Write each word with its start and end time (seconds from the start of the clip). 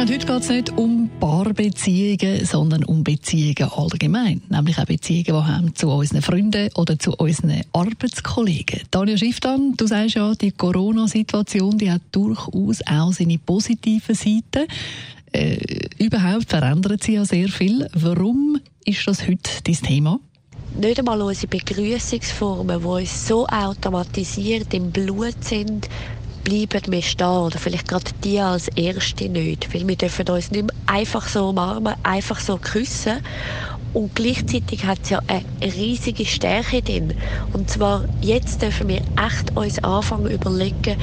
und 0.00 0.10
heute 0.10 0.26
geht 0.26 0.40
es 0.40 0.48
nicht 0.48 0.70
um 0.78 1.10
Paarbeziehungen, 1.20 2.46
sondern 2.46 2.84
um 2.84 3.04
Beziehungen 3.04 3.70
allgemein. 3.70 4.40
Nämlich 4.48 4.78
auch 4.78 4.86
Beziehungen, 4.86 5.24
die 5.24 5.32
haben 5.32 5.74
zu 5.74 5.90
unseren 5.90 6.22
Freunden 6.22 6.70
oder 6.74 6.98
zu 6.98 7.12
unseren 7.16 7.60
Arbeitskollegen. 7.74 8.80
Tanja 8.90 9.18
Schifftan, 9.18 9.74
du 9.76 9.86
sagst 9.86 10.14
ja, 10.14 10.32
die 10.34 10.52
Corona-Situation 10.52 11.76
die 11.76 11.90
hat 11.90 12.00
durchaus 12.12 12.80
auch 12.86 13.12
seine 13.12 13.36
positiven 13.38 14.14
Seiten. 14.14 14.68
Äh, 15.32 15.58
überhaupt 15.98 16.48
verändert 16.48 17.02
sie 17.02 17.14
ja 17.16 17.26
sehr 17.26 17.48
viel. 17.48 17.86
Warum 17.92 18.58
ist 18.86 19.06
das 19.06 19.28
heute 19.28 19.50
dein 19.64 19.74
Thema? 19.74 20.18
Nicht 20.80 20.98
einmal 20.98 21.20
unsere 21.20 21.48
Begrüßungsformen, 21.48 22.80
die 22.80 22.86
uns 22.86 23.28
so 23.28 23.46
automatisiert 23.48 24.72
im 24.72 24.92
Blut 24.92 25.44
sind, 25.44 25.90
bleiben 26.44 26.92
wir 26.92 27.02
stehen 27.02 27.26
oder 27.26 27.58
vielleicht 27.58 27.88
gerade 27.88 28.10
die 28.24 28.40
als 28.40 28.68
Erste 28.68 29.28
nicht, 29.28 29.72
weil 29.74 29.86
wir 29.86 29.96
dürfen 29.96 30.28
uns 30.28 30.50
nicht 30.50 30.70
einfach 30.86 31.28
so 31.28 31.50
umarmen, 31.50 31.94
einfach 32.02 32.40
so 32.40 32.56
küssen 32.56 33.20
und 33.92 34.14
gleichzeitig 34.14 34.84
hat 34.84 35.00
es 35.02 35.10
ja 35.10 35.20
eine 35.26 35.74
riesige 35.74 36.24
Stärke 36.24 36.80
drin. 36.82 37.14
Und 37.52 37.70
zwar, 37.70 38.04
jetzt 38.20 38.62
dürfen 38.62 38.88
wir 38.88 39.00
echt 39.16 39.56
uns 39.56 39.82
anfangen 39.82 40.30
überlegen, 40.30 40.96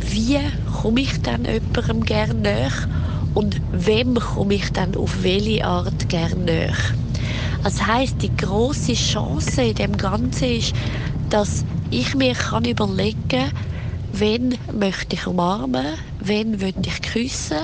wie 0.00 0.38
komme 0.80 1.00
ich 1.00 1.20
dann 1.22 1.44
jemandem 1.44 2.04
gerne 2.04 2.34
näher 2.34 2.72
und 3.34 3.60
wem 3.72 4.14
komme 4.14 4.54
ich 4.54 4.72
dann 4.72 4.96
auf 4.96 5.22
welche 5.22 5.64
Art 5.64 6.08
gerne 6.08 6.36
näher. 6.36 6.74
Das 7.62 7.86
heißt, 7.86 8.20
die 8.22 8.34
große 8.34 8.94
Chance 8.94 9.62
in 9.62 9.74
dem 9.74 9.96
Ganzen 9.96 10.56
ist, 10.56 10.74
dass 11.30 11.64
ich 11.90 12.14
mir 12.14 12.34
kann 12.34 12.64
überlegen 12.64 13.28
kann, 13.28 13.52
Wen 14.14 14.58
möchte 14.70 15.16
ich 15.16 15.26
umarmen? 15.26 15.94
Wen 16.20 16.50
möchte 16.58 16.82
ich 16.86 17.00
küssen? 17.00 17.60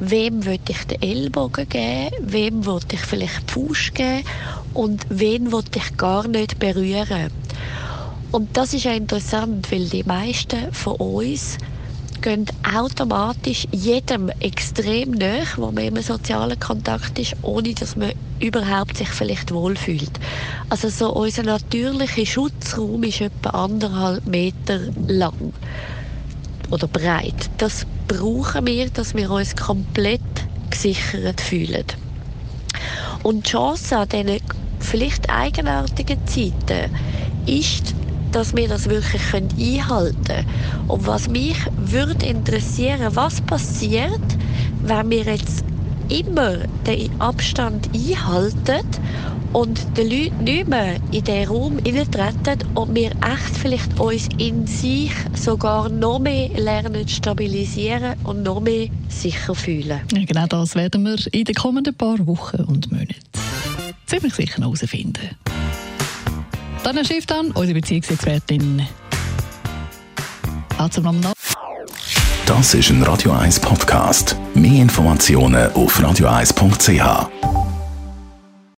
Wem 0.00 0.40
möchte 0.40 0.72
ich 0.72 0.84
den 0.84 1.00
Ellbogen 1.00 1.68
geben? 1.68 2.10
Wem 2.20 2.60
möchte 2.60 2.96
ich 2.96 3.02
vielleicht 3.02 3.48
die 3.48 3.52
Faust 3.52 3.94
geben? 3.94 4.24
Und 4.74 5.06
wen 5.10 5.44
möchte 5.48 5.78
ich 5.78 5.96
gar 5.96 6.26
nicht 6.26 6.58
berühren? 6.58 7.30
Und 8.32 8.56
das 8.56 8.74
ist 8.74 8.84
ja 8.84 8.94
interessant, 8.94 9.70
weil 9.70 9.88
die 9.88 10.02
meisten 10.02 10.72
von 10.72 10.96
uns 10.96 11.58
gehen 12.20 12.46
automatisch 12.74 13.68
jedem 13.70 14.28
extrem 14.40 15.12
näher, 15.12 15.46
wo 15.56 15.70
man 15.70 15.84
im 15.84 16.02
sozialen 16.02 16.58
Kontakt 16.58 17.16
ist, 17.20 17.36
ohne 17.42 17.74
dass 17.74 17.94
man 17.94 18.12
überhaupt 18.40 18.96
sich 18.96 19.08
vielleicht 19.08 19.52
wohlfühlt. 19.52 20.10
Also 20.68 20.88
so 20.88 21.12
unser 21.12 21.42
natürlicher 21.42 22.26
Schutzraum 22.26 23.02
ist 23.04 23.20
etwa 23.20 23.50
anderthalb 23.50 24.26
Meter 24.26 24.80
lang 25.06 25.52
oder 26.70 26.88
breit. 26.88 27.50
Das 27.58 27.86
brauchen 28.08 28.66
wir, 28.66 28.88
dass 28.90 29.14
wir 29.14 29.30
uns 29.30 29.54
komplett 29.54 30.20
gesichert 30.70 31.40
fühlen. 31.40 31.84
Und 33.22 33.46
die 33.46 33.50
Chance 33.50 33.98
an 33.98 34.08
diesen 34.08 34.40
vielleicht 34.80 35.30
eigenartigen 35.30 36.26
Zeiten 36.26 36.90
ist, 37.46 37.94
dass 38.32 38.56
wir 38.56 38.68
das 38.68 38.88
wirklich 38.88 39.22
einhalten 39.34 40.24
können. 40.24 40.46
Und 40.88 41.06
was 41.06 41.28
mich 41.28 41.56
würde 41.76 42.26
interessieren, 42.26 43.14
was 43.14 43.40
passiert, 43.42 44.20
wenn 44.82 45.10
wir 45.10 45.24
jetzt 45.24 45.64
immer 46.08 46.58
den 46.86 47.20
Abstand 47.20 47.88
einhalten 47.94 48.80
und 49.52 49.86
die 49.96 50.02
Leute 50.02 50.42
nicht 50.42 50.68
mehr 50.68 50.96
in 51.10 51.24
diesen 51.24 51.48
Raum 51.48 51.78
hineintreten 51.84 52.58
und 52.74 52.94
wir 52.94 53.10
echt 53.10 53.56
vielleicht 53.60 54.00
uns 54.00 54.28
in 54.38 54.66
sich 54.66 55.12
sogar 55.34 55.88
noch 55.88 56.18
mehr 56.18 56.48
lernen 56.50 57.06
zu 57.06 57.16
stabilisieren 57.16 58.14
und 58.24 58.42
noch 58.42 58.60
mehr 58.60 58.88
sicher 59.08 59.54
fühlen. 59.54 60.00
Ja, 60.12 60.24
genau 60.24 60.46
das 60.46 60.74
werden 60.74 61.04
wir 61.04 61.18
in 61.32 61.44
den 61.44 61.54
kommenden 61.54 61.94
paar 61.94 62.26
Wochen 62.26 62.62
und 62.62 62.90
Monaten 62.90 63.16
ziemlich 64.06 64.34
sicher 64.34 64.60
herausfinden. 64.60 65.30
Dann 66.84 67.04
Schiff 67.04 67.26
dann, 67.26 67.50
unsere 67.52 67.80
Beziehungsexpertin. 67.80 68.86
Also 70.76 71.00
nochmal. 71.00 71.32
Das 72.44 72.74
ist 72.74 72.90
ein 72.90 73.02
Radio 73.04 73.32
1 73.32 73.60
Podcast. 73.60 74.36
Mehr 74.54 74.82
Informationen 74.82 75.72
auf 75.72 75.98
radio1.ch. 75.98 77.51